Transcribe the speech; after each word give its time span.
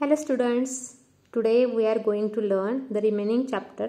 Hello 0.00 0.14
students, 0.14 0.94
today 1.32 1.66
we 1.66 1.86
are 1.86 1.98
going 1.98 2.30
to 2.30 2.40
learn 2.40 2.86
the 2.90 3.02
remaining 3.02 3.46
chapter 3.46 3.88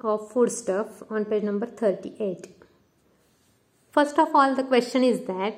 of 0.00 0.30
foodstuff 0.30 1.02
on 1.10 1.24
page 1.24 1.42
number 1.42 1.66
38. 1.66 2.46
First 3.90 4.16
of 4.16 4.28
all, 4.32 4.54
the 4.54 4.62
question 4.62 5.02
is 5.02 5.22
that 5.22 5.56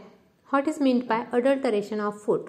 what 0.49 0.67
is 0.67 0.81
meant 0.81 1.07
by 1.07 1.27
adulteration 1.33 2.01
of 2.01 2.23
food? 2.23 2.49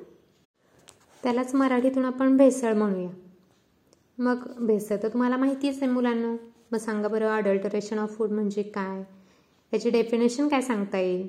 त्यालाच 1.23 1.53
मराठीतून 1.55 2.05
आपण 2.05 2.37
भेसळ 2.37 2.73
म्हणूया 2.73 3.09
मग 4.17 4.47
भेसळ 4.65 4.95
तर 5.03 5.13
तुम्हाला 5.13 5.37
माहितीच 5.37 5.83
आहे 5.83 5.91
मुलांना 5.91 6.35
मग 6.71 6.77
सांगा 6.77 7.07
बरं 7.07 7.35
अडल्टरेशन 7.35 7.99
ऑफ 7.99 8.17
फूड 8.17 8.31
म्हणजे 8.31 8.63
काय 8.63 9.03
याची 9.73 9.89
डेफिनेशन 9.89 10.47
काय 10.47 10.61
सांगता 10.61 10.99
येईल 10.99 11.27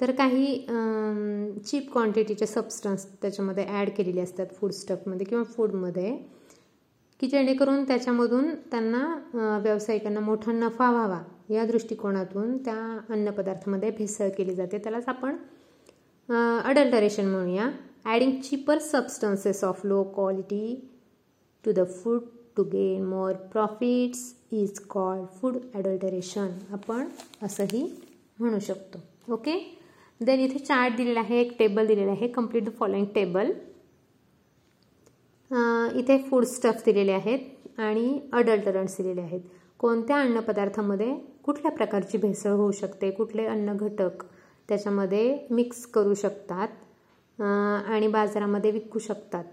तर 0.00 0.10
काही 0.18 0.56
चीप 1.66 1.92
क्वांटिटीचे 1.92 2.46
सबस्टन्स 2.46 3.06
त्याच्यामध्ये 3.22 3.64
ॲड 3.68 3.90
केलेले 3.96 4.20
असतात 4.20 4.46
फूड 4.60 4.70
स्टफमध्ये 4.72 5.26
किंवा 5.26 5.44
फूडमध्ये 5.56 6.16
की 7.20 7.26
जेणेकरून 7.28 7.84
त्याच्यामधून 7.84 8.54
त्यांना 8.70 9.58
व्यावसायिकांना 9.62 10.20
मोठा 10.20 10.52
नफा 10.52 10.90
व्हावा. 10.90 11.18
या 11.50 11.64
दृष्टिकोनातून 11.66 12.56
त्या 12.64 12.74
अन्नपदार्थामध्ये 13.10 13.90
भेसळ 13.98 14.28
केली 14.36 14.54
जाते. 14.54 14.78
त्यालाच 14.78 15.08
आपण 15.08 15.36
अडल्टरेशन 16.28 17.26
म्हणूया. 17.26 17.68
Adding 18.04 18.40
cheaper 18.42 18.78
substances 18.78 19.62
of 19.64 19.84
low 19.86 20.02
quality 20.14 20.74
to 21.64 21.72
the 21.72 21.84
food 21.94 22.20
to 22.56 22.62
gain 22.72 23.04
more 23.04 23.32
profits 23.52 24.22
is 24.52 24.80
called 24.90 25.26
food 25.40 25.56
adulteration 25.74 26.48
आपण 26.72 27.08
असंही 27.42 27.82
म्हणू 28.38 28.58
शकतो. 28.58 28.98
ओके 29.32 29.58
देन 30.20 30.40
इथे 30.40 30.58
चार्ट 30.58 30.94
दिलेला 30.96 31.20
आहे 31.20 31.38
एक 31.40 31.52
टेबल 31.58 31.86
दिलेला 31.86 32.10
आहे. 32.10 32.26
कंप्लीट 32.28 32.64
द 32.64 32.70
फॉलोइंग 32.78 33.06
टेबल 33.14 33.50
इथे 35.98 36.16
फूड 36.30 36.44
स्टफ 36.44 36.82
दिलेले 36.84 37.12
आहेत 37.12 37.78
आणि 37.80 38.20
अडल्टरंट्स 38.32 38.96
दिलेले 38.96 39.20
आहेत. 39.20 39.40
कोणत्या 39.80 40.16
अन्नपदार्थामध्ये 40.20 41.14
कुठल्या 41.44 41.70
प्रकारची 41.72 42.18
भेसळ 42.18 42.50
होऊ 42.50 42.70
शकते? 42.72 43.10
कुठले 43.10 43.46
अन्न 43.46 43.76
घटक 43.76 44.22
त्याच्यामध्ये 44.68 45.38
मिक्स 45.50 45.84
करू 45.94 46.14
शकतात 46.14 46.68
आणि 47.38 48.06
बाजारामध्ये 48.08 48.70
विकू 48.70 48.98
शकतात? 48.98 49.44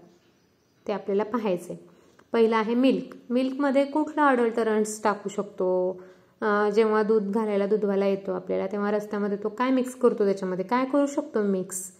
ते 0.86 0.92
आपल्याला 0.92 1.24
पाहायचे 1.24 1.78
पहिलं 2.32 2.56
आहे 2.56 2.74
मिल्क 2.74 3.14
मिल्कमध्ये 3.32 3.84
कुठलं 3.84 4.22
अडल्टरंट्स 4.22 5.02
टाकू 5.04 5.28
शकतो? 5.28 6.00
जेव्हा 6.74 7.02
दूध 7.02 7.30
घालायला 7.30 7.66
दूधवाला 7.66 8.06
येतो 8.06 8.32
आपल्याला 8.32 8.66
तेव्हा 8.72 8.90
रस्त्यामध्ये 8.90 9.38
तो 9.42 9.48
काय 9.58 9.70
मिक्स 9.70 9.94
करतो 9.94 10.24
त्याच्यामध्ये? 10.24 10.64
काय 10.64 10.84
करू 10.92 11.06
शकतो 11.06 11.42
मिक्स 11.42 11.90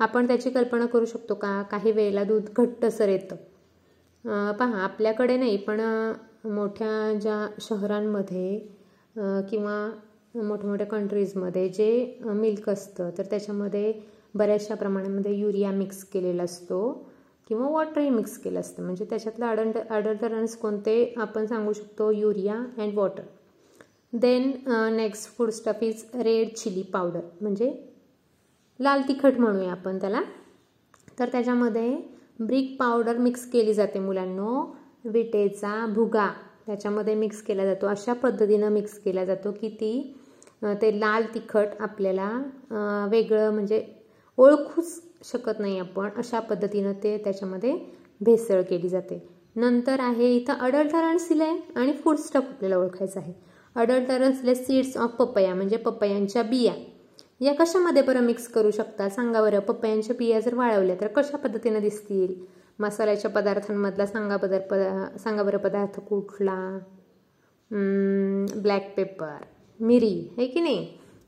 आपण 0.00 0.26
त्याची 0.26 0.50
कल्पना 0.50 0.86
करू 0.86 1.04
शकतो 1.06 1.34
का? 1.34 1.60
काही 1.70 1.92
वेळेला 1.92 2.24
दूध 2.24 2.48
घट्टसर 2.56 3.08
येतं. 3.08 3.36
पहा 4.58 4.82
आपल्याकडे 4.84 5.36
नाही 5.36 5.56
पण 5.66 5.80
मोठ्या 6.46 7.12
ज्या 7.20 7.46
शहरांमध्ये 7.60 8.58
किंवा 9.50 9.76
मोठमोठ्या 10.42 10.86
कंट्रीजमध्ये 10.86 11.68
जे 11.68 12.18
मिल्क 12.24 12.68
असतं 12.70 13.10
तर 13.18 13.24
त्याच्यामध्ये 13.30 13.92
बऱ्याचशा 14.34 14.74
प्रमाणामध्ये 14.74 15.32
युरिया 15.34 15.70
मिक्स 15.72 16.02
केलेला 16.12 16.42
असतो 16.42 16.80
किंवा 17.50 17.68
वॉटरही 17.68 18.10
मिक्स 18.10 18.36
केलं 18.38 18.60
असतं. 18.60 18.82
म्हणजे 18.82 19.04
त्याच्यातलं 19.10 19.46
अडल्ट 19.46 19.78
अडल्टरन्स 19.78 20.56
कोणते 20.58 21.12
आपण 21.16 21.46
सांगू 21.46 21.72
शकतो? 21.72 22.10
Urea 22.10 22.54
and 22.78 22.94
water 22.94 23.22
then 24.12 24.52
next 24.96 25.28
food 25.36 25.50
stuff 25.50 25.82
is 25.82 26.04
red 26.24 26.52
chilli 26.56 26.82
powder 26.92 27.20
म्हणजे 27.40 27.72
लाल 28.80 29.02
तिखट 29.08 29.38
म्हणूया 29.40 29.70
आपण 29.72 29.98
त्याला. 29.98 30.20
तर 31.18 31.28
त्याच्यामध्ये 31.32 31.96
ब्रिक 32.40 32.76
पावडर 32.78 33.18
मिक्स 33.18 33.46
केली 33.50 33.74
जाते 33.74 33.98
मुलांनो. 33.98 34.64
विटेचा 35.04 35.84
भुगा 35.94 36.28
त्याच्यामध्ये 36.66 37.14
मिक्स 37.14 37.40
केला 37.42 37.64
जातो. 37.64 37.86
अशा 37.86 38.12
पद्धतीनं 38.12 38.68
मिक्स 38.72 38.98
केला 39.04 39.24
जातो 39.24 39.52
की 39.52 39.68
ती 39.80 40.14
ते 40.82 40.90
लाल 41.00 41.24
तिखट 41.34 41.80
आपल्याला 41.80 42.28
वेगळं 43.10 43.50
म्हणजे 43.52 43.82
ओळखूच 44.38 45.00
शकत 45.30 45.60
नाही 45.60 45.78
आपण. 45.78 46.08
अशा 46.16 46.40
पद्धतीनं 46.40 46.92
ते 47.02 47.16
त्याच्यामध्ये 47.24 47.74
भेसळ 48.20 48.60
केली 48.62 48.88
जाते. 48.88 49.18
नंतर 49.56 50.00
आहे 50.00 50.34
इथं 50.36 50.58
अडल्टरन्स 50.66 51.28
दिलं 51.28 51.56
आणि 51.76 51.92
फूड 52.04 52.16
स्टफ 52.16 52.36
आपल्याला 52.36 52.76
ओळखायचं 52.76 53.20
आहे. 53.20 53.32
अडल्टरन्सले 53.76 54.54
सीड्स 54.54 54.96
ऑफ 54.96 55.10
पपया 55.10 55.54
म्हणजे 55.54 55.76
पपयांच्या 55.76 56.42
बिया. 56.42 56.72
या 57.40 57.54
कशामध्ये 57.54 58.02
बरं 58.02 58.20
मिक्स 58.20 58.48
करू 58.48 58.70
शकता? 58.70 59.08
सांगा 59.08 59.40
बरं. 59.42 59.58
पपयांच्या 59.58 60.16
बिया 60.18 60.40
जर 60.40 60.54
वाळवल्या 60.54 60.96
तर 61.00 61.06
कशा 61.06 61.36
पद्धतीनं 61.36 61.80
दिसतील? 61.80 62.34
मसाल्याच्या 62.78 63.30
पदार्थांमधला 63.30 64.06
सांगा 64.06 64.36
पदार्थ 64.36 64.74
सांगा 65.18 65.42
बरं 65.42 65.58
पदार्थ 65.58 66.00
कुठला? 66.00 66.78
ब्लॅक 68.56 68.92
पेपर 68.96 69.44
मिरी 69.80 70.34
आहे 70.38 70.46
की 70.46 70.60
नाही? 70.60 70.86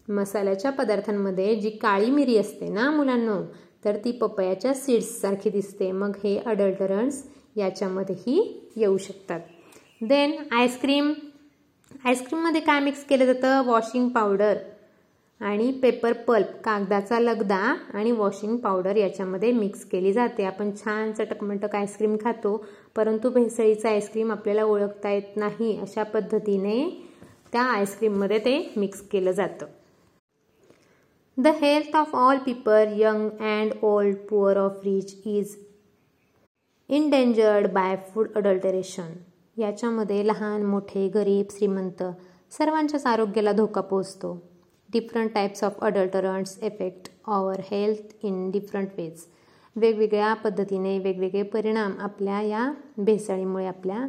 मसाल्याच्या 0.08 0.70
पदार्थांमध्ये 0.70 1.54
जी 1.56 1.70
काळी 1.70 2.10
मिरी 2.10 2.36
असते 2.36 2.68
ना 2.68 2.90
मुलांनो 2.90 3.40
तर 3.84 3.96
ती 3.96 4.12
पपयाच्या 4.12 4.74
सीड्ससारखी 4.74 5.50
दिसते. 5.50 5.92
मग 5.92 6.16
हे 6.24 6.38
अडल्टरन्स 6.46 7.22
याच्यामध्येही 7.56 8.70
येऊ 8.76 8.96
शकतात. 8.96 9.40
देन 10.02 10.32
आईस्क्रीम 10.52 11.12
आईस्क्रीममध्ये 11.94 12.60
काय 12.60 12.80
मिक्स 12.80 13.04
केलं 13.04 13.24
जातं? 13.26 13.62
वॉशिंग 13.66 14.08
पावडर 14.08 14.56
आणि 15.40 15.70
पेपर 15.82 16.12
पल्प 16.26 16.48
कागदाचा 16.64 17.18
लगदा 17.20 17.56
आणि 17.94 18.12
वॉशिंग 18.12 18.56
पावडर 18.56 18.96
याच्यामध्ये 18.96 19.52
मिक्स 19.52 19.84
केली 19.90 20.12
जाते. 20.12 20.44
आपण 20.44 20.70
छान 20.76 21.12
चटकमटक 21.12 21.74
आईस्क्रीम 21.74 22.16
खातो 22.24 22.56
परंतु 22.96 23.30
भेसळीचं 23.30 23.88
आईस्क्रीम 23.88 24.32
आपल्याला 24.32 24.64
ओळखता 24.64 25.10
येत 25.10 25.36
नाही 25.36 25.76
अशा 25.82 26.02
पद्धतीने 26.02 26.78
त्या 27.52 27.62
आईस्क्रीममध्ये 27.64 28.38
ते 28.38 28.58
मिक्स 28.76 29.00
केलं 29.08 29.32
जातं. 29.32 29.66
The 31.36 31.46
health 31.60 31.96
of 31.96 32.14
all 32.14 32.38
people 32.38 32.92
young 32.98 33.28
and 33.42 33.72
old 33.82 34.16
poor 34.28 34.56
of 34.56 34.80
rich 34.84 35.14
is 35.26 35.56
endangered 36.90 37.72
by 37.72 37.96
food 38.08 38.28
adulteration 38.36 39.12
याच्यामध्ये 39.56 40.26
लहान 40.26 40.62
मोठे 40.62 41.08
गरीब 41.08 41.46
श्रीमंत 41.50 42.02
सर्वांच्याच 42.58 43.06
आरोग्याला 43.06 43.52
धोका 43.52 43.80
पोचतो 43.80 44.42
different 44.92 45.30
types 45.34 45.64
of 45.64 45.78
adulterants 45.80 46.58
effect 46.62 47.10
our 47.26 47.60
health 47.70 48.14
in 48.22 48.50
different 48.50 48.88
ways 48.96 49.24
वेगवेगळ्या 49.76 50.34
पद्धतीने 50.34 50.98
वेगवेगळे 50.98 51.42
परिणाम 51.42 51.92
आपल्या 51.98 52.40
या 52.40 52.72
भेसळीमुळे 52.98 53.66
आपल्या 53.66 54.06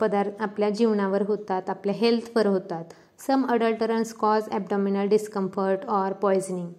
पदार्थ 0.00 0.42
आपल्या 0.42 0.70
जीवनावर 0.70 1.22
होतात 1.22 1.70
आपल्या 1.70 1.94
हेल्थवर 1.94 2.46
होतात. 2.46 2.84
Some 3.18 3.46
adulterants 3.46 4.12
cause 4.14 4.48
abdominal 4.50 5.08
discomfort 5.08 5.86
or 5.86 6.12
poisoning 6.12 6.72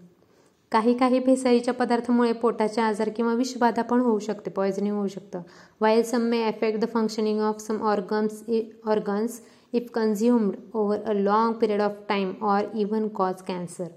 काही 0.72 0.94
काही 0.98 1.20
भेसळीच्या 1.20 1.74
पदार्थामुळे 1.74 2.32
पोटाचे 2.32 2.82
आजार 2.82 3.10
किंवा 3.10 3.34
विषबाधा 3.34 3.82
पण 3.82 4.00
होऊ 4.00 4.20
शकते 4.20 4.50
पॉयझनिंग 4.52 4.96
होऊ 4.96 5.08
शकतं. 5.08 5.42
While 5.82 6.04
some 6.04 6.22
may 6.22 6.42
effect 6.48 6.80
the 6.80 6.88
functioning 6.94 7.40
of 7.42 7.62
some 7.62 7.82
organs 7.82 8.44
organs 8.86 9.40
if 9.74 9.90
consumed 9.94 10.56
over 10.74 11.04
a 11.04 11.14
long 11.14 11.54
period 11.54 11.82
of 11.82 11.92
time 12.10 12.34
or 12.42 12.64
even 12.74 13.08
cause 13.08 13.42
cancer 13.42 13.88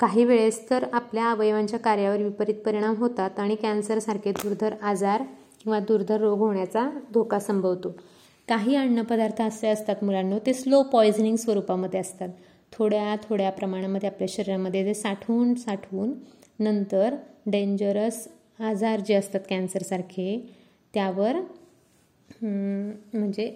काही 0.00 0.24
वेळेस 0.24 0.68
तर 0.70 0.84
आपल्या 0.92 1.30
अवयवांच्या 1.30 1.78
कार्यावर 1.78 2.22
विपरीत 2.22 2.54
परिणाम 2.64 2.94
होतात 2.94 3.38
आणि 3.38 3.54
कॅन्सरसारखे 3.54 4.32
दुर्धर 4.32 4.74
आजार 4.82 5.22
किंवा 5.62 5.78
दुर्धर 5.78 6.20
रोग 6.20 6.38
होण्याचा 6.38 6.88
धोका 7.14 7.38
संभवतो. 7.38 7.94
काही 8.48 8.76
अन्नपदार्थ 8.76 9.40
असे 9.42 9.68
असतात 9.68 10.04
मुलांना 10.04 10.38
ते 10.46 10.54
स्लो 10.54 10.82
पॉयझनिंग 10.82 11.36
स्वरूपामध्ये 11.36 12.00
असतात. 12.00 12.28
थोड्या 12.78 13.14
थोड्या 13.22 13.50
प्रमाणामध्ये 13.50 14.08
आपल्या 14.08 14.28
शरीरामध्ये 14.30 14.84
ते 14.86 14.94
साठवून 14.94 15.54
साठवून 15.54 16.12
नंतर 16.58 17.14
डेंजरस 17.46 18.26
आजार 18.60 19.00
जे 19.00 19.14
असतात 19.14 19.40
कॅन्सरसारखे 19.50 20.38
त्यावर 20.94 21.36
म्हणजे 22.42 23.50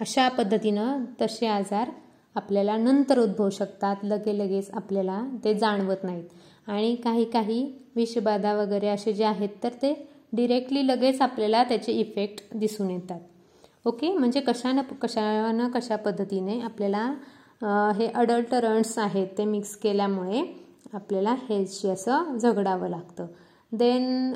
अशा 0.00 0.28
पद्धतीनं 0.28 1.04
तसे 1.20 1.46
आजार 1.46 1.90
आपल्याला 2.36 2.76
नंतर 2.76 3.18
उद्भवू 3.18 3.50
शकतात. 3.50 3.96
लगे 4.04 4.36
लगेच 4.38 4.70
आपल्याला 4.70 5.22
ते 5.44 5.54
जाणवत 5.54 6.04
नाहीत. 6.04 6.24
आणि 6.66 6.94
काही 7.04 7.24
काही 7.24 7.62
विषबाधा 7.96 8.54
वगैरे 8.54 8.88
असे 8.88 9.12
जे 9.12 9.24
आहेत 9.24 9.48
तर 9.62 9.72
ते 9.82 9.92
डिरेक्टली 10.32 10.86
लगेच 10.86 11.20
आपल्याला 11.22 11.62
त्याचे 11.64 11.92
इफेक्ट 11.92 12.56
दिसून 12.58 12.90
येतात. 12.90 13.20
ओके 13.84 14.12
म्हणजे 14.12 14.40
कशानं 14.40 14.82
कशानं 15.02 15.68
कशा 15.70 15.96
पद्धतीने 15.96 16.60
आपल्याला 16.60 17.12
हे 17.62 18.06
अडल्टरंट्स 18.08 18.98
आहेत 18.98 19.26
ते 19.38 19.44
मिक्स 19.44 19.74
केल्यामुळे 19.82 20.42
आपल्याला 20.94 21.34
हेल्थशी 21.48 21.88
असं 21.88 22.36
झगडावं 22.38 22.88
लागतं. 22.88 23.26
Then 23.72 24.32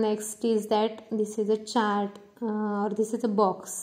next 0.00 0.44
is 0.46 0.66
that 0.70 1.00
this 1.12 1.38
is 1.38 1.50
a 1.50 1.54
chart 1.64 2.44
or 2.44 2.92
this 2.96 3.14
is 3.14 3.24
a 3.24 3.28
box 3.36 3.74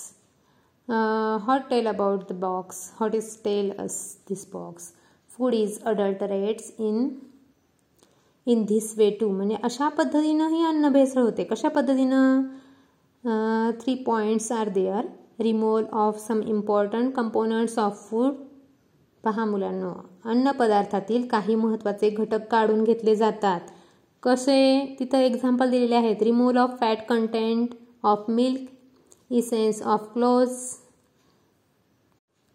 what 1.47 1.69
tell 1.69 1.87
about 1.87 2.23
the 2.29 2.39
box 2.39 2.91
what 2.99 3.15
is 3.15 3.35
tell 3.43 3.71
us 3.79 3.99
this 4.29 4.45
box 4.53 4.91
food 5.31 5.53
is 5.53 5.79
adulterates 5.83 6.71
in 6.79 7.07
in 8.47 8.63
this 8.65 8.93
way 8.97 9.09
to 9.19 9.29
म्हणजे 9.29 9.55
अशा 9.63 9.89
पद्धतीनं 9.89 10.49
ही 10.49 10.65
अन्न 10.65 10.89
भेसळ 10.93 11.21
होते. 11.21 11.43
कशा 11.43 11.69
पद्धतीनं? 11.69 12.41
Three 13.81 13.95
points 14.05 14.51
are 14.51 14.69
there 14.69 15.05
removal 15.39 15.85
of 15.93 16.27
some 16.27 16.41
important 16.47 17.13
components 17.15 17.77
of 17.79 18.09
food 18.09 18.33
पहा 19.23 19.45
मुलांनो 19.45 19.91
अन्नपदार्थातील 20.25 21.27
काही 21.27 21.55
महत्त्वाचे 21.55 22.09
घटक 22.09 22.47
काढून 22.51 22.83
घेतले 22.83 23.15
जातात. 23.15 23.61
कसे? 24.23 24.95
तिथं 24.99 25.17
एक्झाम्पल 25.17 25.69
दिलेले 25.71 25.95
आहेत. 25.95 26.23
Removal 26.23 26.57
of 26.57 26.79
fat 26.79 27.05
content 27.09 27.73
of 28.03 28.29
milk 28.29 28.69
essence 29.31 29.81
of 29.81 30.07
cloves 30.13 30.49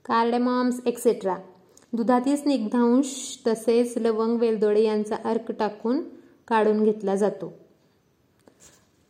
cardamoms 0.05 0.81
etcetera 0.87 1.37
दुधातील 1.93 2.37
स्निग्धांश 2.37 3.09
तसेच 3.47 3.97
लवंग 3.99 4.39
वेलदोडे 4.39 4.83
यांचा 4.83 5.17
अर्क 5.25 5.51
टाकून 5.53 6.01
काढून 6.49 6.83
घेतला 6.85 7.15
जातो. 7.15 7.53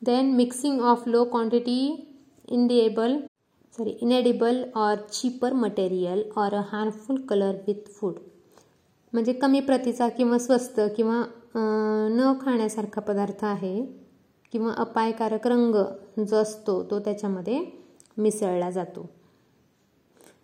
Then 0.03 0.35
mixing 0.35 0.81
of 0.81 1.03
low 1.07 1.25
quantity 1.25 1.81
inedible 2.49 3.17
sorry 3.79 3.91
inedible 3.91 4.65
or 4.75 4.97
cheaper 5.13 5.53
material 5.53 6.23
or 6.37 6.55
a 6.55 6.61
harmful 6.73 7.17
colour 7.17 7.55
with 7.67 7.89
food 7.91 8.15
म्हणजे 9.13 9.33
कमी 9.33 9.61
प्रतीचा 9.61 10.09
किंवा 10.09 10.39
स्वस्त 10.39 10.81
किंवा 10.97 11.23
न 12.11 12.33
खाण्यासारखा 12.41 13.01
पदार्थ 13.01 13.45
आहे 13.45 13.85
किंवा 14.53 14.73
अपायकारक 14.73 15.47
रंग 15.47 15.75
जो 16.25 16.37
असतो 16.37 16.83
तो 16.83 16.99
त्याच्यामध्ये 17.01 17.65
मिसळला 18.19 18.71
जातो. 18.71 19.11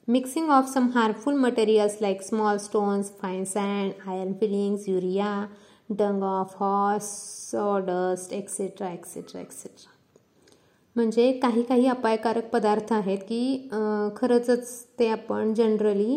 Mixing 0.09 0.51
of 0.51 0.75
some 0.75 0.89
harmful 0.95 1.35
materials 1.35 1.97
like 2.01 2.23
small 2.23 2.57
stones 2.57 3.13
fine 3.19 3.45
sand 3.45 4.09
iron 4.09 4.33
filings 4.33 4.89
urea 4.89 5.47
dung 5.91 6.23
of 6.23 6.57
horse 6.57 7.05
sawdust 7.51 8.33
etcetera 8.33 8.91
etcetera 8.91 9.41
etcetera 9.41 10.00
म्हणजे 10.97 11.31
काही 11.43 11.63
काही 11.63 11.87
अपायकारक 11.89 12.49
पदार्थ 12.53 12.93
आहेत 12.93 13.19
की 13.29 13.69
खरंचच 14.17 14.69
ते 14.99 15.09
आपण 15.09 15.53
जनरली 15.55 16.17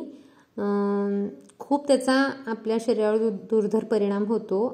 खूप 1.60 1.88
त्याचा 1.88 2.14
आपल्या 2.48 2.78
शरीरावर 2.82 3.30
दुर्धर 3.50 3.84
परिणाम 3.92 4.26
होतो. 4.28 4.66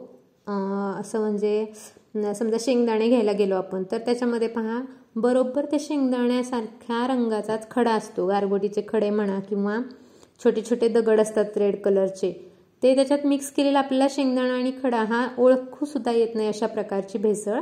असं 1.00 1.20
म्हणजे 1.20 1.66
समजा 2.36 2.58
शेंगदाणे 2.60 3.08
घ्यायला 3.08 3.32
गेलो 3.32 3.56
आपण 3.56 3.84
तर 3.92 3.98
त्याच्यामध्ये 4.06 4.48
पहा 4.48 4.80
बरोबर 5.16 5.66
त्या 5.66 5.80
शेंगदाण्यासारख्या 5.82 7.06
रंगाचाच 7.08 7.70
खडा 7.72 7.92
असतो. 7.94 8.28
गारगोटीचे 8.28 8.82
खडे 8.88 9.10
म्हणा 9.10 9.40
किंवा 9.50 9.78
छोटे 10.44 10.62
छोटे 10.70 10.88
दगड 10.88 11.20
असतात 11.22 11.58
रेड 11.58 11.76
कलरचे 11.84 12.32
ते 12.84 12.94
त्याच्यात 12.96 13.26
मिक्स 13.28 13.52
केलेला 13.52 13.80
आपल्याला 13.80 14.08
शेंगदाणा 14.10 14.54
आणि 14.54 14.72
खडा 14.84 15.04
हा 15.04 15.26
ओळखू 15.38 15.86
सुद्धा 15.86 16.12
येत 16.12 16.36
नाही 16.36 16.48
अशा 16.48 16.68
प्रकारची 16.68 17.18
भेसळ. 17.18 17.60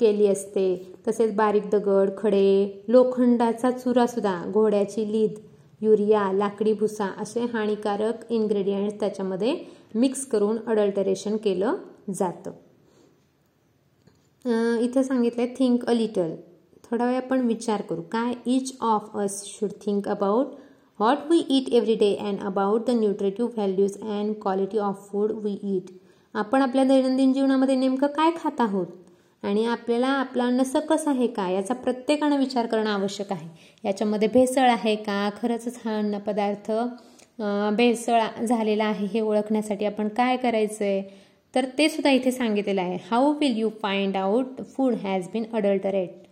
केली 0.00 0.26
असते. 0.26 0.66
तसेच 1.06 1.34
बारीक 1.36 1.68
दगड 1.72 2.10
खडे 2.18 2.82
लोखंडाचा 2.88 3.70
चुरासुद्धा 3.70 4.42
घोड्याची 4.52 5.10
लीद 5.12 5.38
युरिया 5.80 6.30
लाकडी 6.32 6.72
भुसा 6.72 7.08
असे 7.22 7.44
हानिकारक 7.52 8.30
इन्ग्रेडियंट्स 8.32 8.98
त्याच्यामध्ये 9.00 9.56
मिक्स 9.94 10.26
करून 10.26 10.58
अडल्टरेशन 10.66 11.36
केलं 11.36 11.76
जातं. 12.14 12.50
इथं 14.80 15.02
सांगितलं 15.02 15.42
आहे 15.42 15.54
थिंक 15.58 15.84
अ 15.84 15.92
लिटल 15.92 16.34
थोडा 16.84 17.06
वेळ 17.06 17.16
आपण 17.16 17.40
विचार 17.46 17.82
करू. 17.82 18.02
काय 18.02 18.32
each 18.46 18.76
of 18.80 19.16
us 19.18 19.42
should 19.46 19.70
think 19.84 20.08
about 20.08 20.46
what 20.98 21.30
we 21.30 21.38
eat 21.56 21.68
every 21.74 21.94
day 21.94 22.14
and 22.16 22.40
about 22.46 22.86
the 22.86 22.90
nutritive 22.90 23.50
values 23.54 23.96
and 24.02 24.34
quality 24.42 24.78
of 24.78 25.08
food 25.10 25.32
we 25.44 25.56
eat 25.76 25.90
आपण 26.34 26.62
आपल्या 26.62 26.84
दैनंदिन 26.84 27.32
जीवनामध्ये 27.32 27.74
नेमकं 27.76 28.06
काय 28.16 28.30
खात 28.36 28.60
आहोत? 28.60 28.86
आणि 29.42 29.64
आपल्याला 29.66 30.06
आपलं 30.08 30.44
अन्न 30.44 30.62
सकस 30.62 31.06
आहे 31.08 31.26
का? 31.26 31.48
याचा 31.50 31.74
प्रत्येकानं 31.74 32.38
विचार 32.38 32.66
करणं 32.66 32.90
आवश्यक 32.90 33.32
आहे. 33.32 33.48
याच्यामध्ये 33.84 34.28
भेसळ 34.28 34.68
आहे 34.70 34.94
का? 34.96 35.28
खरंच 35.42 35.78
हा 35.84 35.98
अन्न 35.98 36.18
पदार्थ 36.18 36.70
भेसळ 37.76 38.20
झालेला 38.42 38.84
आहे 38.84 39.06
हे 39.06 39.20
ओळखण्यासाठी 39.20 39.84
आपण 39.84 40.08
काय 40.08 40.36
करायचं 40.36 40.84
आहे 40.84 41.02
तर 41.54 41.64
ते 41.78 41.88
सुद्धा 41.88 42.10
इथे 42.10 42.30
सांगितलेलं 42.32 42.80
आहे. 42.80 42.98
How 43.10 43.32
will 43.40 43.56
you 43.58 43.68
find 43.82 44.16
out 44.16 44.62
food 44.76 44.94
has 45.02 45.28
been 45.32 45.44
adulterate 45.54 46.24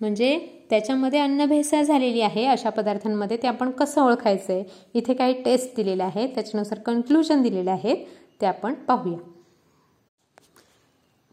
म्हणजे 0.00 0.38
त्याच्यामध्ये 0.70 1.20
अन्न 1.20 1.44
भेसळ 1.46 1.82
झालेली 1.82 2.20
आहे 2.20 2.44
अशा 2.46 2.70
पदार्थांमध्ये 2.70 3.36
ते 3.42 3.46
आपण 3.48 3.70
कसं 3.70 4.02
ओळखायचं 4.02 4.52
आहे 4.52 4.64
इथे 4.94 5.14
काही 5.14 5.42
टेस्ट 5.44 5.74
दिलेले 5.76 6.02
आहेत 6.02 6.28
त्याच्यानुसार 6.34 6.78
कन्क्लुजन 6.86 7.42
दिलेले 7.42 7.70
आहेत 7.70 8.04
ते 8.40 8.46
आपण 8.46 8.74
पाहूया. 8.88 9.18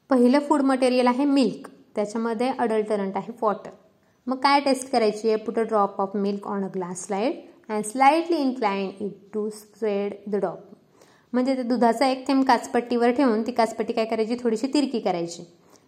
पहिलं 0.10 0.40
फूड 0.40 0.62
मटेरियल 0.62 1.08
आहे 1.08 1.26
मिल्क 1.26 1.68
त्याच्यामध्ये 1.96 2.52
अडल्टरंट 2.60 3.18
आहे 3.18 3.32
वॉटर 3.42 3.70
मग 4.28 4.38
काय 4.38 4.60
टेस्ट 4.60 4.92
करायची 4.92 5.28
आहे? 5.30 5.36
Put 5.38 5.60
a 5.60 5.62
drop 5.62 6.00
of 6.02 6.16
milk 6.16 6.48
on 6.48 6.64
a 6.64 6.68
glass 6.74 7.06
slide 7.06 7.34
and 7.70 7.86
slightly 7.86 8.38
incline 8.38 8.90
it 9.00 9.14
to 9.34 9.50
spread 9.50 10.14
the 10.32 10.36
drop 10.36 10.76
म्हणजे 11.34 11.56
ते 11.58 11.64
दुधाचा 11.64 12.08
एक 12.08 12.28
थेंब 12.28 12.44
काचपट्टीवर 12.46 13.12
ठेवून 13.12 13.42
ती 13.48 13.52
काचपट्टी 13.52 13.94
काय 13.94 14.06
करायची? 14.06 14.36
थोडीशी 14.44 14.68
तिरकी 14.74 15.00
करायची. 15.00 15.44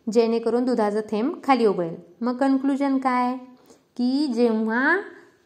जेणेकरून 0.07 0.65
दुधाचा 0.65 1.01
थेंब 1.11 1.33
खाली 1.43 1.65
उघडेल. 1.65 1.95
मग 2.21 2.37
कन्क्लुजन 2.37 2.97
काय? 2.97 3.35
की 3.97 4.27
जेव्हा 4.27 4.97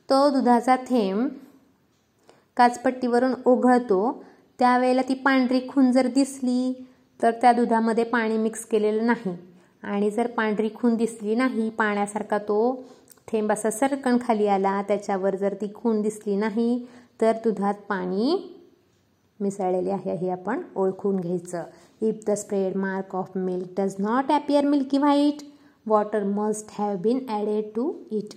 तो 0.10 0.30
दुधाचा 0.30 0.76
थेंब 0.88 1.28
काचपट्टीवरून 2.58 3.34
ओघळतो 3.46 4.24
त्यावेळेला 4.60 5.02
ती 5.02 5.14
पांढरी 5.14 5.62
खून 5.70 5.92
जर 5.92 6.08
दिसली. 6.08 6.74
तर 7.24 7.32
त्या 7.42 7.52
दुधामध्ये 7.54 8.04
पाणी 8.04 8.38
मिक्स 8.38 8.66
केलेलं 8.66 9.06
नाही. 9.06 9.36
आणि 9.84 10.10
जर 10.12 10.28
पांढरी 10.28 10.70
खून 10.76 10.96
दिसली 10.96 11.36
नाही 11.36 11.70
पाण्यासारखा 11.70 12.38
तो 12.38 12.84
थेंब 13.28 13.52
असा 13.52 13.70
सरकण 13.72 14.18
खाली 14.22 14.48
आला 14.48 14.82
त्याच्यावर 14.88 15.36
जर 15.36 15.54
ती 15.62 15.72
खून 15.76 16.02
दिसली 16.02 16.36
नाही 16.36 16.86
तर 17.22 17.32
दुधात 17.44 17.74
पाणी 17.90 18.36
मिसळलेले 19.40 19.92
आहे 19.92 20.16
हे 20.16 20.30
आपण 20.30 20.62
ओळखून 20.76 21.16
घ्यायचं. 21.16 21.64
If 22.02 22.24
the 22.28 22.34
spread 22.34 22.76
mark 22.78 23.16
of 23.16 23.38
milk 23.38 23.80
does 23.80 23.96
not 24.00 24.32
appear 24.32 24.66
milky 24.66 24.98
white 24.98 25.42
water 25.86 26.24
must 26.26 26.72
have 26.78 26.96
been 27.02 27.20
added 27.30 27.64
to 27.76 27.94
it 28.12 28.34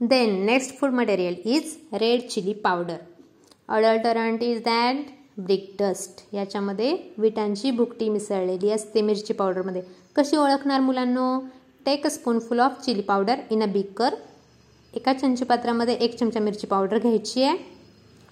then 0.00 0.44
next 0.46 0.78
food 0.78 0.92
material 0.92 1.34
is 1.46 1.76
red 1.92 2.28
chilli 2.28 2.52
powder 2.64 2.96
adulterant 3.68 4.42
is 4.42 4.62
that 4.62 5.04
brick 5.36 5.70
dust 5.80 6.20
याच्यामध्ये 6.34 6.96
विटांची 7.18 7.70
भुकटी 7.70 8.08
मिसळलेली 8.08 8.70
असते 8.70 9.02
मिरची 9.02 9.32
पावडरमध्ये. 9.32 9.82
कशी 10.16 10.36
ओळखणार 10.36 10.80
मुलांनो? 10.80 11.38
Take 11.86 12.06
a 12.06 12.10
spoonful 12.10 12.60
of 12.60 12.80
chilli 12.84 13.02
powder 13.02 13.38
in 13.50 13.62
a 13.62 13.66
beaker 13.66 14.14
एका 14.94 15.12
चमचपात्रामध्ये 15.12 15.94
एक 15.94 16.18
चमचा 16.18 16.40
मिरची 16.40 16.66
पावडर 16.66 16.98
घ्यायची 16.98 17.42
आहे. 17.42 17.56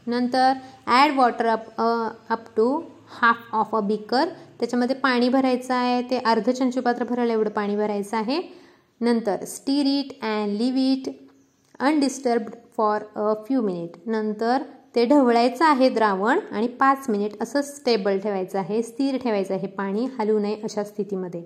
नंतर 0.06 0.52
add 0.86 1.16
water 1.16 1.46
up 1.46 1.80
up 1.80 2.46
to 2.56 2.80
half 3.12 3.54
of 3.54 3.75
a 3.75 3.80
beaker 3.86 4.28
त्याच्यामध्ये 4.58 4.96
पाणी 4.96 5.28
भरायचं 5.28 5.75
आहे. 5.75 6.02
ते 6.10 6.18
अर्ध 6.18 6.50
चमचपात्र 6.50 7.04
भरायला 7.04 7.32
एवढं 7.32 7.50
पाणी 7.50 7.76
भरायचं 7.76 8.16
आहे. 8.16 8.40
नंतर 9.00 9.44
stir 9.46 9.86
it 9.86 10.12
and 10.22 10.56
leave 10.56 10.80
it 10.82 11.08
undisturbed 11.80 12.54
for 12.76 13.02
a 13.16 13.32
few 13.46 13.62
minute 13.62 13.96
नंतर 14.06 14.62
ते 14.94 15.04
ढवळायचं 15.06 15.64
आहे 15.64 15.88
द्रावण 15.88 16.38
आणि 16.52 16.66
पाच 16.80 17.09
मिनिट 17.11 17.42
असं 17.42 17.62
स्टेबल 17.62 18.18
ठेवायचं 18.18 18.59
आहे 18.59 18.82
स्थिर 18.82 19.16
ठेवायचं 19.23 19.54
आहे 19.54 19.66
पाणी 19.66 20.06
हलू 20.18 20.38
नये 20.38 20.61
अशा 20.64 20.85
स्थितीमध्ये. 20.85 21.42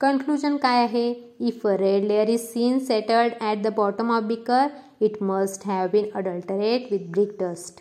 कन्क्लुजन 0.00 0.56
काय 0.56 0.82
आहे? 0.84 1.08
If 1.40 1.66
a 1.66 1.76
red 1.76 2.04
layer 2.04 2.28
is 2.28 2.40
seen 2.42 2.78
settled 2.78 3.32
at 3.40 3.62
the 3.62 3.72
bottom 3.76 4.10
of 4.12 4.22
beaker 4.22 4.66
it 5.00 5.22
must 5.22 5.66
have 5.66 5.86
been 5.92 6.04
adulterate 6.14 6.92
with 6.92 7.10
brick 7.10 7.36
dust 7.40 7.80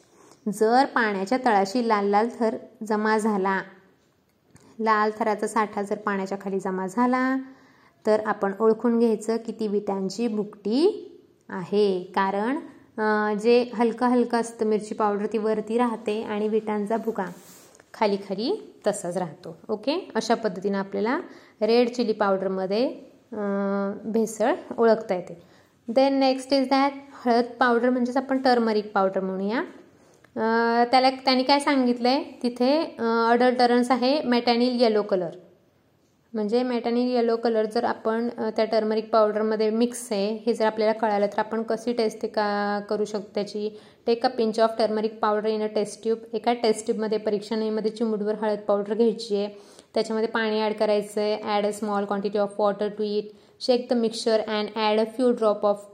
जर 0.50 0.86
पाण्याच्या 0.96 1.38
तळाशी 1.46 1.88
लाल 1.88 2.06
लाल 2.12 2.28
थर 2.40 2.56
जमा 2.88 3.18
झाला 3.18 3.62
लाल 4.80 5.12
थराचा 5.20 5.48
साठा 5.48 5.82
जर 5.82 5.98
पाण्याच्या 6.06 6.38
खाली 6.42 6.60
जमा 6.60 6.88
झाला 6.88 7.36
तर 8.06 8.22
आपण 8.26 8.54
ओळखून 8.60 8.98
घ्यायचं 9.00 9.38
की 9.46 9.52
ती 9.60 9.68
विटांची 9.68 10.28
भुकटी 10.28 11.10
आहे. 11.50 12.04
कारण 12.16 12.60
जे 12.98 13.64
हलकं 13.76 14.08
हलकं 14.08 14.40
असतं 14.40 14.66
मिरची 14.66 14.96
पावडर 14.96 15.26
ती 15.34 15.38
वरती 15.38 15.78
राहते 15.78 16.22
आणि 16.24 16.48
विटांचा 16.48 16.98
भुका 16.98 17.26
खाली 17.94 18.18
खाली 18.28 18.52
तसाच 18.88 19.18
राहतो. 19.18 19.56
ओके 19.70 19.98
अशा 20.16 20.36
पद्धतीनं 20.36 20.78
आपल्याला 20.78 21.20
रेड 21.62 21.90
चिली 21.90 22.14
पावडरमध्ये 22.14 22.88
भेसळ 24.06 24.54
ओळखता 24.78 25.16
येते. 25.16 25.42
देन 25.88 26.20
नेक्स्ट 26.20 26.54
इज 26.54 26.68
दॅट 26.70 26.94
हळद 27.24 27.46
पावडर 27.60 27.90
म्हणजेच 27.90 28.18
आपण 28.18 28.42
टर्मरिक 28.42 28.92
पावडर 28.94 29.20
म्हणूया. 29.20 29.64
त्याला 30.92 31.10
त्याने 31.26 31.44
काय 31.44 31.60
सांगितलं 31.60 32.10
आहे 32.10 32.24
तिथे 32.44 32.78
अडल्टरन्स 33.32 33.92
आहे 33.92 34.22
मेटॅनिल 34.24 34.82
येलो 34.82 35.02
कलर 35.02 35.36
म्हणजे 36.34 36.62
मेटॅनिल 36.64 37.10
येलो 37.12 37.36
कलर 37.38 37.66
जर 37.74 37.84
आपण 37.84 38.28
त्या 38.56 38.64
टर्मरिक 38.66 39.10
पावडरमध्ये 39.10 39.70
मिक्स 39.70 40.08
आहे 40.12 40.32
हे 40.46 40.54
जर 40.54 40.66
आपल्याला 40.66 40.94
कळालं 41.00 41.28
तर 41.34 41.40
आपण 41.40 41.64
कशी 41.64 41.94
टेस्ट 41.94 42.26
का 42.36 42.80
करू 42.90 43.06
शकतो 43.06 43.30
त्याची? 43.36 43.70
Take 44.08 44.26
a 44.26 44.30
pinch 44.38 44.60
of 44.60 44.72
turmeric 44.78 45.20
powder 45.20 45.48
in 45.50 45.64
a 45.64 45.68
test 45.76 46.02
tube 46.04 46.20
एका 46.34 46.54
टेस्ट 46.64 46.86
ट्यूबमध्ये 46.86 47.18
परीक्षणीमध्ये 47.18 47.92
चिमुडवर 47.92 48.36
हळद 48.42 48.60
पावडर 48.68 48.94
घ्यायची 48.94 49.36
आहे. 49.36 49.48
त्याच्यामध्ये 49.94 50.30
पाणी 50.30 50.62
ॲड 50.62 50.74
करायचं 50.74 51.22
आहे 51.22 51.38
add 51.46 51.66
a 51.66 51.72
small 51.72 52.06
quantity 52.06 52.38
of 52.38 52.60
water 52.60 52.88
to 52.98 53.04
it 53.04 53.30
shake 53.62 53.88
the 53.90 53.94
mixture 53.94 54.42
and 54.48 54.70
add 54.76 55.00
a 55.00 55.04
few 55.16 55.32
drop 55.32 55.66
of 55.66 55.86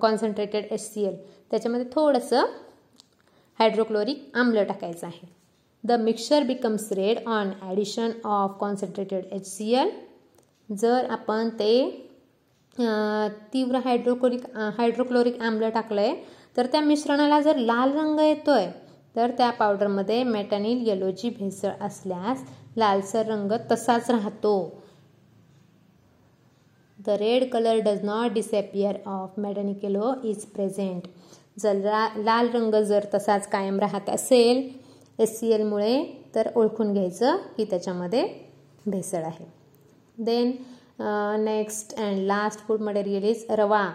concentrated 0.00 0.64
H 0.64 0.80
C 0.82 1.04
L 1.04 1.16
त्याच्यामध्ये 1.50 1.86
थोडंसं 1.92 2.46
हायड्रोक्लोरिक 3.58 4.30
आम्ल 4.34 4.62
टाकायचं 4.62 5.06
आहे. 5.06 5.35
The 5.86 5.96
mixture 6.00 6.42
becomes 6.46 6.84
red 6.92 7.18
on 7.28 7.50
addition 7.62 8.12
of 8.26 8.56
concentrated 8.60 9.24
H 9.32 9.46
C 9.46 9.72
L 9.74 9.90
जर 10.68 11.06
आपण 11.10 11.48
ते 11.58 11.72
तीव्र 13.52 13.80
hydrochloric 13.84 14.46
hydrochloric 14.78 15.40
आम्ल 15.42 15.68
टाकलं 15.74 16.00
आहे 16.00 16.14
तर 16.56 16.66
त्या 16.72 16.80
मिश्रणाला 16.80 17.40
जर 17.40 17.56
लाल 17.56 17.92
रंग 17.92 18.20
येतोय 18.20 18.66
तर 19.16 19.30
त्या 19.38 19.50
पावडरमध्ये 19.50 20.22
मेटॅनिल 20.24 20.86
येलोची 20.88 21.30
भेसळ 21.30 21.84
असल्यास 21.86 22.42
लालसर 22.76 23.26
रंग 23.26 23.52
तसाच 23.70 24.10
राहतो. 24.10 24.82
The 26.98 27.08
red 27.18 27.48
colour 27.50 27.78
does 27.84 28.04
not 28.04 28.32
disappear 28.32 28.96
of 29.06 29.38
metanil 29.38 29.84
yellow 29.84 30.12
is 30.24 30.44
present 30.46 31.06
जर 31.60 31.78
लाल 32.16 32.48
रंग 32.54 32.74
जर 32.84 33.04
तसाच 33.14 33.48
कायम 33.48 33.78
राहत 33.80 34.10
असेल 34.10 34.68
एस 35.18 35.38
सी 35.38 35.50
एलमुळे 35.52 36.02
तर 36.34 36.48
ओळखून 36.56 36.92
घ्यायचं 36.92 37.36
की 37.56 37.64
त्याच्यामध्ये 37.64 38.28
भेसळ 38.86 39.22
आहे. 39.24 39.44
Then 40.18 40.50
next 41.44 41.94
and 41.96 42.18
last 42.26 42.66
food 42.66 42.80
material 42.80 43.24
is 43.24 43.44
rava. 43.50 43.88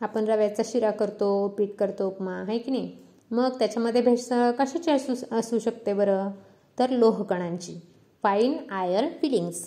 आपण 0.00 0.24
रव्याचा 0.24 0.62
शिरा 0.66 0.90
करतो 0.90 1.48
पीठ 1.58 1.74
करतो 1.78 2.06
उपमा 2.06 2.32
आहे 2.32 2.58
की 2.58 2.70
नाही? 2.70 2.90
मग 3.30 3.58
त्याच्यामध्ये 3.58 4.02
भेसळ 4.02 4.50
कशाची 4.58 4.90
असू 4.90 5.14
असू 5.32 5.58
शकते 5.58 5.92
बरं? 5.94 6.30
तर 6.78 6.90
लोहकणांची. 6.90 7.80
फाईन 8.22 8.56
आयर 8.70 9.04
फिलिंग्स 9.20 9.64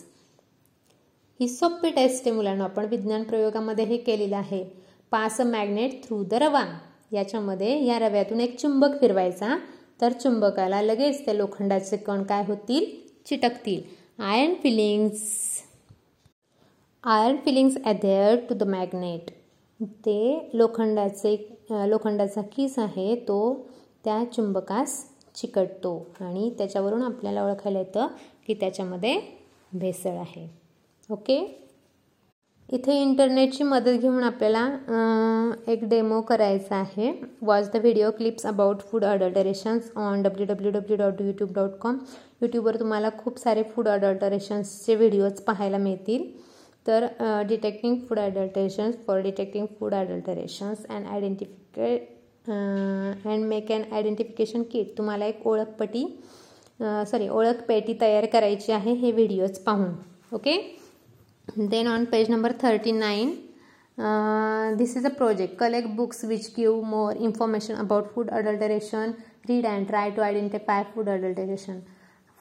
ही 1.39 1.47
सोपी 1.47 1.89
टेस्ट 1.89 2.27
आहे 2.27 2.35
मुलांना. 2.35 2.63
आपण 2.63 2.85
विज्ञान 2.85 3.23
प्रयोगामध्ये 3.23 3.85
हे 3.85 3.97
केलेलं 3.97 4.37
आहे. 4.37 4.63
Pass 5.11 5.39
a 5.41 5.43
magnet 5.43 6.03
through 6.03 6.23
the 6.23 6.33
rava. 6.33 6.65
याच्यामध्ये 7.11 7.83
या 7.85 7.99
रव्यातून 7.99 8.39
एक 8.39 8.57
चुंबक 8.59 8.99
फिरवायचा. 9.01 9.57
तर 10.01 10.11
चुंबकाला 10.13 10.81
लगेच 10.81 11.23
त्या 11.25 11.33
लोखंडाचे 11.33 11.97
कण 11.97 12.23
काय 12.23 12.43
होतील? 12.47 12.85
चिटकतील. 13.25 13.81
Iron 14.19 14.53
filings 14.63 15.21
iron 17.03 17.37
filings 17.45 17.77
adhere 17.85 18.35
to 18.49 18.55
the 18.55 18.63
magnet 18.63 19.29
ते 20.05 20.49
लोखंडाचे 20.53 21.35
लोखंडाचा 21.89 22.41
किस 22.53 22.77
आहे 22.79 23.15
तो 23.27 23.37
त्या 24.05 24.23
चुंबकास 24.33 25.03
चिकटतो. 25.35 25.97
आणि 26.21 26.49
त्याच्यावरून 26.57 27.03
आपल्याला 27.03 27.43
ओळखायला 27.45 27.79
येतं 27.79 28.07
की 28.47 28.53
त्याच्यामध्ये 28.53 29.19
भेसळ 29.73 30.17
आहे. 30.17 30.47
ओके 31.09 31.39
इथे 32.71 32.93
इंटरनेटची 33.01 33.63
मदत 33.63 33.99
घेऊन 34.01 34.23
आपल्याला 34.23 34.65
एक 35.71 35.83
डेमो 35.89 36.19
करायचा 36.27 36.75
आहे. 36.75 37.11
Watch 37.41 37.69
the 37.73 37.77
video 37.81 38.11
clips 38.17 38.45
about 38.45 38.81
food 38.91 39.05
adulterations 39.05 39.91
on 39.95 40.21
W 40.23 40.45
W 40.47 40.71
W 40.71 40.97
dot 40.97 41.21
YouTube 41.21 41.51
dot 41.55 41.77
com 41.81 41.97
यूट्यूबवर 42.41 42.79
तुम्हाला 42.79 43.09
खूप 43.17 43.39
सारे 43.39 43.63
फूड 43.75 43.87
अडल्टरेशन्सचे 43.87 44.95
व्हिडिओज 44.95 45.41
पाहायला 45.41 45.77
मिळतील. 45.77 46.25
तर 46.85 47.05
detecting 47.47 47.95
food 48.07 48.19
adulterations 48.19 48.95
for 49.07 49.19
detecting 49.21 49.65
food 49.79 49.93
adulterations 49.93 50.85
and 50.89 51.07
identificate 51.07 52.49
and 52.49 53.45
make 53.45 53.71
and 53.71 53.93
identification 53.93 54.63
kit 54.71 54.97
तुम्हाला 54.97 55.25
एक 55.25 55.47
ओळखपटी 55.47 56.05
sorry 56.81 57.27
ओळख 57.29 57.61
पेटी 57.67 57.97
तयार 58.01 58.25
करायची 58.33 58.71
आहे 58.71 58.93
हे 58.93 59.11
व्हिडिओज 59.11 59.59
पाहून. 59.59 59.91
Okay 60.33 60.59
then 61.47 61.87
on 61.87 62.05
page 62.05 62.29
number 62.29 62.51
thirty 62.63 62.91
nine 62.91 63.37
this 64.77 64.95
is 64.95 65.05
a 65.05 65.09
project. 65.11 65.57
Collect 65.57 65.95
books 65.95 66.23
which 66.23 66.45
give 66.55 66.83
more 66.83 67.13
information 67.13 67.79
about 67.79 68.13
food 68.13 68.29
adulteration. 68.31 69.15
Read 69.49 69.65
and 69.65 69.87
try 69.87 70.09
to 70.11 70.23
identify 70.23 70.83
food 70.93 71.07
adulteration. 71.07 71.81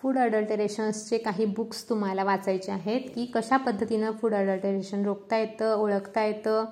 Food 0.02 0.18
अडल्टरेशन्सचे 0.18 1.18
काही 1.18 1.44
बुक्स 1.56 1.88
तुम्हाला 1.88 2.24
वाचायचे 2.24 2.70
आहेत 2.72 3.08
की 3.14 3.24
कशा 3.34 3.56
पद्धतीनं 3.64 4.12
फूड 4.20 4.34
अडल्टरेशन 4.34 5.04
रोखता 5.04 5.38
येतं 5.38 5.74
ओळखता 5.74 6.24
येतं 6.24 6.64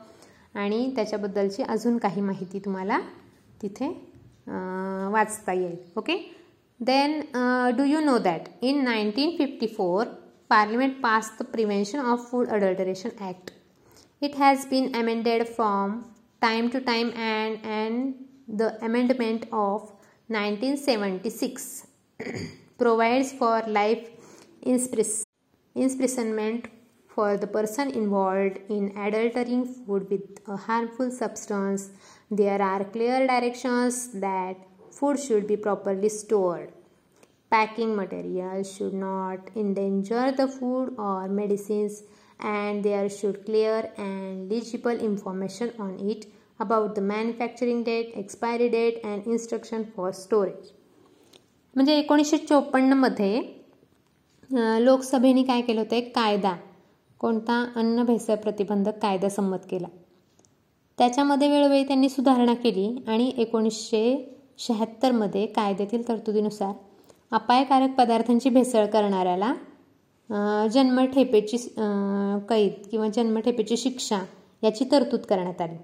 आणि 0.54 0.90
त्याच्याबद्दलची 0.97 1.62
अजून 1.62 1.99
काही 1.99 2.20
माहिती 2.20 2.58
तुम्हाला 2.64 2.99
तिथे 3.62 3.88
वाचता 5.12 5.52
येईल. 5.52 5.76
Okay 5.97 6.16
then 6.80 7.20
do 7.76 7.85
you 7.85 8.00
know 8.00 8.16
that 8.25 8.49
in 8.62 8.82
nineteen 8.85 9.37
fifty 9.38 9.66
four 9.76 10.06
Parliament 10.49 11.02
passed 11.02 11.37
the 11.37 11.45
Prevention 11.45 12.00
of 12.00 12.26
Food 12.26 12.49
Adulteration 12.49 13.12
Act. 13.21 13.52
It 14.23 14.35
has 14.37 14.64
been 14.64 14.95
amended 14.95 15.47
from 15.47 16.14
time 16.40 16.71
to 16.71 16.81
time 16.81 17.12
and, 17.14 17.62
and 17.62 18.14
the 18.49 18.83
amendment 18.83 19.45
of 19.52 19.93
1976 20.28 21.87
provides 22.78 23.33
for 23.33 23.62
life 23.67 24.09
imprisonment 24.62 26.69
for 27.14 27.37
the 27.37 27.47
person 27.47 27.90
involved 27.90 28.57
in 28.71 28.95
adultering 28.95 29.67
food 29.67 30.09
with 30.09 30.23
a 30.47 30.57
harmful 30.57 31.11
substance. 31.11 31.90
There 32.31 32.62
are 32.62 32.85
clear 32.85 33.26
directions 33.26 34.19
that 34.19 34.57
food 34.90 35.21
should 35.21 35.47
be 35.47 35.59
properly 35.59 36.09
stored. 36.09 36.73
Packing 37.52 37.97
materials 37.97 38.71
should 38.75 38.93
not 38.93 39.50
endanger 39.57 40.33
the 40.33 40.47
food 40.47 40.95
or 40.99 41.28
medicines 41.28 42.02
and 42.40 42.85
there 42.85 43.09
should 43.09 43.45
clear 43.47 43.90
and 43.97 44.50
legible 44.50 44.99
information 45.00 45.73
on 45.78 45.99
it 45.99 46.26
about 46.61 46.95
the 46.95 47.00
manufacturing 47.00 47.83
date, 47.85 48.12
expiry 48.14 48.69
date 48.69 49.00
and 49.02 49.26
instruction 49.26 49.87
for 49.95 50.12
storage. 50.12 50.67
म्हणजे 51.76 51.95
एकोणीसशे 51.99 52.38
चोपन्नमध्ये 52.38 53.40
लोकसभेने 54.85 55.43
काय 55.43 55.61
केलं 55.62 55.81
होतं 55.81 55.97
एक 55.97 56.14
कायदा 56.14 56.55
कोणता 57.21 57.62
अन्न 57.76 58.05
भेसळ 58.07 58.35
प्रतिबंधक 58.35 58.99
कायदा 59.02 59.28
संमत 59.28 59.67
केला 59.71 59.88
त्याच्यामध्ये 60.99 61.49
वेळोवेळी 61.49 61.85
त्यांनी 61.88 62.09
सुधारणा 62.09 62.55
केली 62.62 62.87
आणि 63.09 63.33
एकोणीसशे 63.38 64.05
शहात्तरमध्ये 64.59 65.47
कायद्यातील 65.47 66.07
तरतुदीनुसार 66.09 66.73
अपायकारक 67.32 67.94
पदार्थांची 67.99 68.50
भेसळ 68.50 68.87
करणाऱ्याला 68.87 69.52
जन्मठेपेची 70.73 71.56
कैद 72.49 72.87
किंवा 72.90 73.08
जन्मठेपेची 73.14 73.76
शिक्षा 73.76 74.18
याची 74.62 74.85
तरतूद 74.92 75.20
करण्यात 75.20 75.61
आली. 75.61 75.76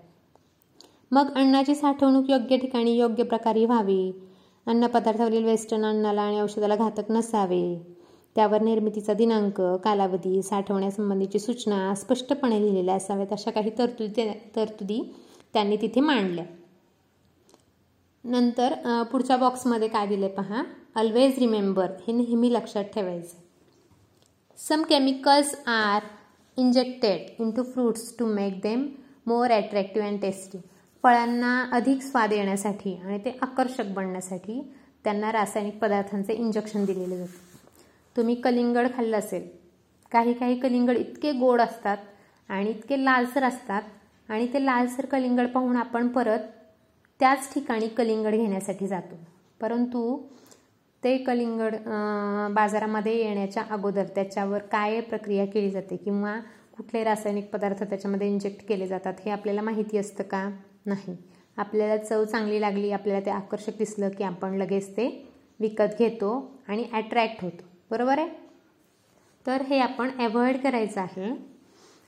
मग 1.10 1.32
अन्नाची 1.36 1.74
साठवणूक 1.74 2.30
योग्य 2.30 2.56
ठिकाणी 2.56 2.96
योग्य 2.96 3.22
प्रकारे 3.22 3.64
व्हावी. 3.64 4.12
अन्नपदार्थावरील 4.66 5.44
वेस्टर्न 5.44 5.84
अन्नाला 5.84 6.22
आणि 6.22 6.40
औषधाला 6.40 6.76
घातक 6.76 7.10
नसावे. 7.10 7.64
त्यावर 8.36 8.62
निर्मितीचा 8.62 9.12
दिनांक 9.12 9.60
कालावधी 9.84 10.42
साठवण्यासंबंधीची 10.42 11.38
सूचना 11.38 11.94
स्पष्टपणे 11.94 12.60
लिहिलेल्या 12.60 12.94
असाव्यात 12.94 13.32
अशा 13.32 13.50
काही 13.50 13.70
तरतुदी 13.78 14.28
तरतुदी 14.56 15.00
त्यांनी 15.54 15.76
तिथे 15.76 16.00
मांडल्या. 16.00 16.44
नंतर 18.24 18.74
पुढच्या 19.12 19.36
बॉक्समध्ये 19.36 19.88
काय 19.88 20.06
दिले 20.06 20.28
पहा? 20.28 20.62
ऑलवेज 20.96 21.38
रिमेंबर 21.38 21.90
हे 22.00 22.12
नेहमी 22.12 22.52
लक्षात 22.52 22.84
ठेवायचं. 22.94 23.36
Some 24.58 24.82
chemicals 24.82 25.54
are 25.66 26.02
injected 26.56 27.42
into 27.50 27.62
fruits 27.62 28.14
to 28.18 28.26
make 28.26 28.60
them 28.62 28.86
more 29.26 29.50
attractive 29.50 30.08
and 30.08 30.20
tasty 30.22 30.58
फळांना 31.04 31.58
अधिक 31.72 32.02
स्वाद 32.02 32.32
येण्यासाठी 32.32 32.94
आणि 32.96 33.18
ते 33.24 33.36
आकर्षक 33.42 33.88
बनण्यासाठी 33.94 34.60
त्यांना 35.04 35.32
रासायनिक 35.32 35.78
पदार्थांचे 35.78 36.34
इंजेक्शन 36.34 36.84
दिलेले 36.84 37.16
जाते. 37.18 37.38
तुम्ही 38.16 38.34
कलिंगड 38.34 38.86
खाल्लं 38.96 39.18
असेल. 39.18 39.48
काही 40.12 40.32
काही 40.32 40.58
कलिंगड 40.60 40.96
इतके 40.96 41.32
गोड 41.32 41.60
असतात 41.60 41.96
आणि 42.48 42.70
इतके 42.70 43.04
लालसर 43.04 43.44
असतात 43.44 43.82
आणि 44.28 44.46
ते 44.52 44.64
लालसर 44.64 45.06
कलिंगड 45.06 45.48
पाहून 45.48 45.76
आपण 45.76 46.08
परत 46.08 46.46
त्याच 47.20 47.52
ठिकाणी 47.54 47.88
कलिंगड 47.88 48.34
घेण्यासाठी 48.34 48.86
जातो. 48.86 49.16
परंतु 49.60 50.20
ते 51.04 51.16
कलिंगड 51.18 51.74
बाजारामध्ये 52.54 53.16
येण्याच्या 53.16 53.62
अगोदर 53.70 54.04
त्याच्यावर 54.14 54.58
काय 54.72 55.00
प्रक्रिया 55.00 55.44
केली 55.46 55.70
जाते 55.70 55.96
किंवा 55.96 56.34
कुठले 56.76 57.02
रासायनिक 57.04 57.50
पदार्थ 57.50 57.82
त्याच्यामध्ये 57.82 58.28
इंजेक्ट 58.28 58.66
केले 58.68 58.86
जातात 58.86 59.14
हे 59.24 59.30
आपल्याला 59.30 59.62
माहिती 59.62 59.98
असतं 59.98 60.24
का? 60.24 60.48
नाही. 60.86 61.16
आपल्याला 61.56 61.96
चव 61.96 62.24
चांगली 62.24 62.60
लागली 62.60 62.90
आपल्याला 62.90 63.24
ते 63.26 63.30
आकर्षक 63.30 63.76
दिसलं 63.78 64.08
की 64.10 64.24
आपण 64.24 64.54
लगेच 64.58 64.90
ते 64.96 65.06
विकत 65.60 65.98
घेतो 65.98 66.30
आणि 66.68 66.84
अट्रॅक्ट 66.92 67.42
होतो. 67.44 67.64
बरोबर 67.90 68.18
आहे? 68.18 68.28
तर 69.46 69.62
हे 69.62 69.78
आपण 69.78 70.10
अवॉइड 70.20 70.56
करायचं 70.62 71.00
आहे 71.00 71.30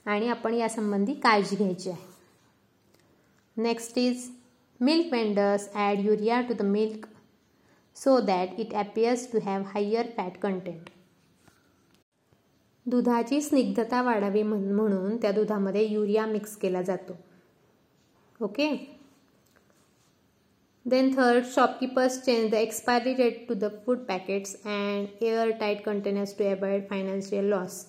आणि 0.05 0.27
आपण 0.27 0.53
यासंबंधी 0.53 1.13
काळजी 1.13 1.55
घ्यायची 1.55 1.89
आहे. 1.89 2.05
Next 3.57 3.97
is 3.97 4.29
milk 4.79 5.13
vendors 5.13 5.69
add 5.75 5.99
urea 5.99 6.41
to 6.41 6.53
the 6.53 6.61
milk 6.61 7.05
so 7.97 8.19
that 8.21 8.59
it 8.59 8.73
appears 8.75 9.25
to 9.27 9.39
have 9.41 9.65
higher 9.67 10.03
fat 10.17 10.39
content. 10.41 10.89
दुधाची 12.85 13.41
स्निग्धता 13.41 14.01
वाढावी 14.01 14.43
म्हणून 14.43 15.17
त्या 15.21 15.31
दुधामध्ये 15.31 15.85
युरिया 15.85 16.25
मिक्स 16.25 16.55
केला 16.57 16.81
जातो. 16.81 17.17
Okay 18.39 18.69
then 20.85 21.11
third 21.15 21.45
shopkeepers 21.45 22.19
change 22.25 22.49
the 22.51 22.53
expiry 22.55 23.13
date 23.13 23.47
to 23.47 23.53
the 23.53 23.69
food 23.85 24.05
packets 24.07 24.55
and 24.65 25.23
air 25.23 25.49
tight 25.59 25.83
containers 25.85 26.37
to 26.37 26.43
avoid 26.45 26.87
financial 26.89 27.45
loss 27.45 27.83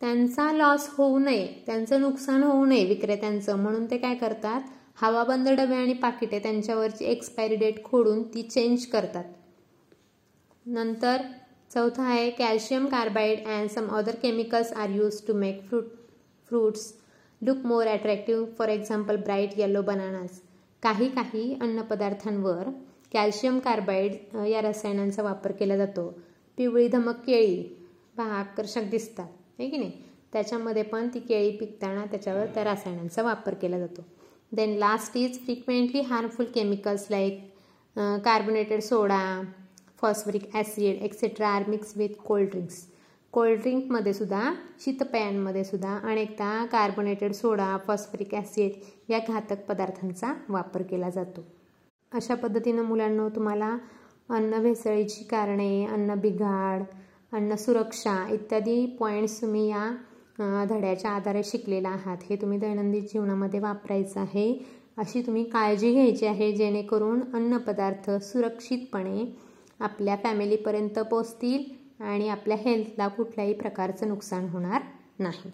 त्यांचा 0.00 0.50
loss 0.52 0.88
होऊ 0.96 1.18
नये 1.18 1.46
त्यांचं 1.66 2.00
नुकसान 2.00 2.42
होऊ 2.42 2.64
नये 2.64 2.84
विक्रेत्यांचं 2.86 3.58
म्हणून 3.62 3.86
ते 3.90 3.98
काय 3.98 4.14
करतात? 4.14 4.60
हवाबंद 4.98 5.48
डबे 5.48 5.74
आणि 5.74 5.92
पाकिटे 5.92 6.38
त्यांच्यावरची 6.38 7.04
एक्सपायरी 7.04 7.56
डेट 7.56 7.82
खोडून 7.84 8.22
ती 8.34 8.42
चेंज 8.42 8.86
करतात. 8.86 9.24
नंतर 10.66 11.22
चौथा 11.74 12.02
आहे 12.02 12.30
calcium 12.30 12.86
carbide 12.86 13.46
and 13.46 13.70
some 13.70 13.88
other 13.96 14.14
chemicals 14.22 14.72
are 14.72 14.90
use 14.90 15.20
to 15.26 15.34
make 15.34 15.62
fruit 15.68 15.84
fruits 16.50 16.92
look 17.42 17.56
more 17.66 17.86
attractive 17.86 18.44
for 18.58 18.68
example 18.68 19.16
bright 19.16 19.58
yellow 19.58 19.82
bananas 19.82 20.40
काही 20.82 21.08
काही 21.08 21.52
अन्नपदार्थांवर 21.62 22.70
कॅल्शियम 23.12 23.58
कार्बाईड 23.58 24.36
या 24.46 24.60
रसायनांचा 24.62 25.22
वापर 25.22 25.52
केला 25.52 25.76
जातो. 25.76 26.08
पिवळी 26.58 26.88
धमक 26.88 27.24
केळी 27.26 27.62
पहा 28.16 28.38
आकर्षक 28.38 28.90
दिसतात. 28.90 29.26
आहे 29.58 29.68
की 29.68 29.76
नाही? 29.76 29.90
त्याच्यामध्ये 30.32 30.82
पण 30.82 31.08
ती 31.08 31.20
केळी 31.20 31.56
पिकताना 31.56 32.04
त्याच्यावर 32.04 32.46
त्या 32.46 32.64
रसायनांचा 32.64 33.22
वापर 33.22 33.54
केला 33.54 33.78
जातो. 33.78 34.04
Then 34.52 34.76
last 34.78 35.16
is 35.16 35.38
frequently 35.44 36.02
harmful 36.02 36.46
chemicals 36.54 37.06
like 37.10 37.40
carbonated 38.24 38.80
soda 38.82 39.20
phosphoric 40.00 40.48
acid 40.54 41.02
etcetera 41.04 41.48
are 41.48 41.68
mix 41.70 41.96
with 41.96 42.14
cold 42.26 42.50
drinks 42.50 42.86
cold 43.32 43.60
ड्रिंकमध्ये 43.60 44.12
सुद्धा 44.12 44.42
शीतपेयांमध्ये 44.80 45.64
सुद्धा 45.64 45.96
अनेकदा 46.10 46.64
कार्बोनेटेड 46.72 47.32
सोडा 47.32 47.76
फॉस्फरिक 47.86 48.34
ॲसिड 48.34 49.10
या 49.10 49.18
घातक 49.28 49.64
पदार्थांचा 49.68 50.32
वापर 50.48 50.82
केला 50.82 51.10
जातो. 51.10 51.44
अशा 52.12 52.34
पद्धतीनं 52.34 52.82
मुलांना 52.82 53.28
तुम्हाला 53.34 53.76
अन्न 54.36 54.62
भेसळीची 54.62 55.24
कारणे 55.24 55.84
अन्न 55.84 56.14
बिघाड 56.20 56.82
अन्न 57.32 57.54
सुरक्षा 57.56 58.16
इत्यादी 58.32 58.84
पॉईंट्स 58.98 59.40
तुम्ही 59.40 59.68
या 59.68 59.90
धड्याच्या 60.40 61.10
आधारे 61.10 61.42
शिकलेला 61.44 61.88
आहात. 61.88 62.16
हे 62.30 62.36
तुम्ही 62.36 62.58
दैनंदिन 62.58 63.06
जीवनामध्ये 63.06 63.60
वापरायचं 63.60 64.20
आहे. 64.20 64.52
अशी 64.96 65.22
तुम्ही 65.22 65.44
काळजी 65.44 65.92
घ्यायची 65.92 66.26
आहे 66.26 66.52
जेणेकरून 66.52 67.20
अन्नपदार्थ 67.34 68.10
सुरक्षितपणे 68.10 69.24
आपल्या 69.80 70.16
फॅमिलीपर्यंत 70.16 70.98
पोचतील 70.98 71.64
आणि 72.02 72.28
आपल्या 72.28 72.56
हेल्थला 72.56 73.08
कुठल्याही 73.08 73.54
प्रकारचं 73.54 74.08
नुकसान 74.08 74.48
होणार 74.48 74.82
नाही. 75.18 75.50